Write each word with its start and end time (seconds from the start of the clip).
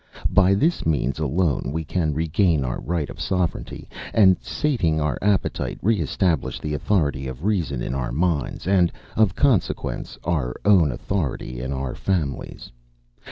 By 0.33 0.55
this 0.55 0.83
means 0.83 1.19
alone 1.19 1.75
can 1.87 2.09
we 2.09 2.23
regain 2.23 2.63
our 2.65 2.79
right 2.79 3.07
of 3.07 3.21
sovereignty 3.21 3.87
and, 4.15 4.35
sating 4.41 4.99
our 4.99 5.19
appetite, 5.21 5.77
re 5.83 5.99
establish 5.99 6.59
the 6.59 6.73
authority 6.73 7.27
of 7.27 7.45
reason 7.45 7.83
in 7.83 7.93
our 7.93 8.11
minds, 8.11 8.65
and, 8.65 8.91
of 9.15 9.35
consequence, 9.35 10.17
our 10.23 10.55
own 10.65 10.91
authority 10.91 11.59
in 11.61 11.71
our 11.71 11.93
families. 11.93 12.71